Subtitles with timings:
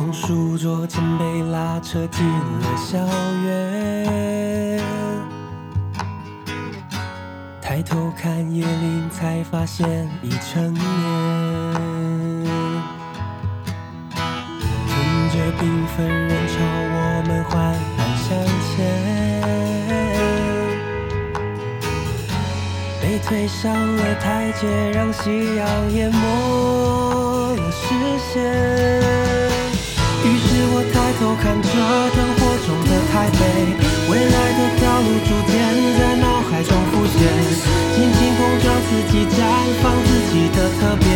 [0.00, 2.96] 从书桌前被拉扯进了校
[3.44, 4.80] 园，
[7.60, 10.84] 抬头看夜龄，才发现已成年。
[14.14, 14.94] 跟
[15.30, 16.54] 着缤纷人潮，
[16.94, 18.28] 我们缓缓向
[18.68, 18.86] 前，
[23.02, 27.84] 被推上了台阶，让夕阳淹没了视
[28.32, 29.27] 线。
[30.78, 31.66] 我抬头看着
[32.14, 33.42] 灯火中的台北，
[34.06, 35.58] 未来的道路逐渐
[35.98, 37.18] 在脑海中浮现，
[37.98, 39.42] 轻轻碰撞自己，绽
[39.82, 41.10] 放自己的特别，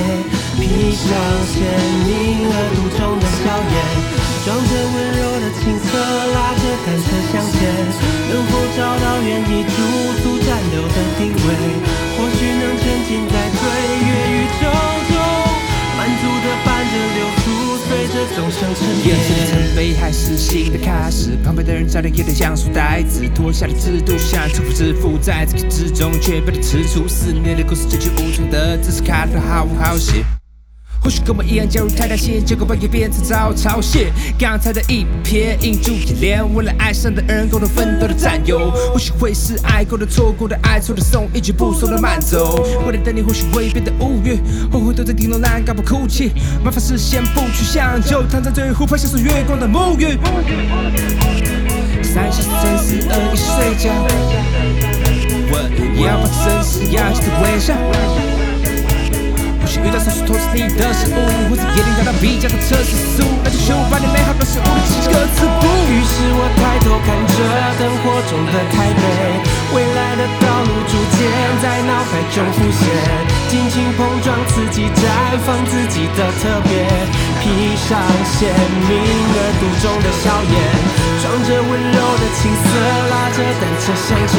[0.58, 1.06] 披上
[1.46, 1.62] 鲜
[2.02, 2.50] 明
[18.23, 19.47] 苏，随着钟声沉眼前的。
[19.51, 30.25] 城北还是新的开始，旁边的人早点有点像书呆子，脱下了制度，想重复致富，在这个之中却被他吃出四年的故事，结局无从得知，是开头毫无好写？
[31.03, 34.12] 或许跟我一样加入太大线，结果半夜变成早朝蟹。
[34.39, 38.70] 刚才的一瞥映住眼帘，为了爱上的人共同奋斗的战友。
[38.92, 42.64] 或许会是爱过的、错过的、爱错的送，一句不送的慢走。
[42.86, 44.39] 为了等你，或许会变得无语，
[44.70, 46.30] 后悔躲在顶楼栏杆不哭泣。
[46.64, 50.17] 麻烦事先不去想，就躺在这湖畔享受月光的沐浴。
[52.01, 53.90] 三十三四二一睡觉，
[55.51, 58.32] 我要把真实压起的微笑。
[59.80, 61.16] 遇到少数偷吃你的食物，
[61.48, 65.64] 或者夜里感到比较的测试速，那就修把你美好表示物的几个字幕。
[65.88, 67.36] 于是我抬头看着
[67.80, 69.02] 灯火中的台北，
[69.72, 71.24] 未来的道路逐渐
[71.64, 72.84] 在脑海中浮现，
[73.48, 75.08] 尽情碰撞刺激，绽
[75.40, 76.84] 放自己的特别，
[77.40, 77.96] 披上
[78.28, 78.52] 鲜
[78.89, 80.54] 明额度中的笑颜，
[81.24, 82.66] 装着温柔的青涩，
[83.08, 84.36] 拉着单车向前，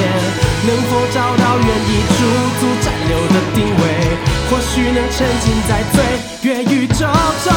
[0.68, 2.22] 能否找到愿意驻
[2.60, 3.83] 足暂留的定位？
[4.50, 5.96] 或许能沉浸在岁
[6.44, 7.08] 月宇宙
[7.44, 7.54] 中，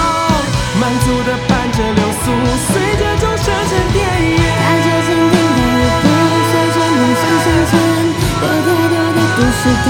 [0.81, 2.33] 满足的伴着流苏，
[2.73, 3.97] 随着钟声沉淀。
[4.07, 5.69] 爱着坚定的舞
[6.03, 6.05] 步，
[6.51, 7.73] 随着梦想向前，
[8.41, 9.89] 有太多的故事等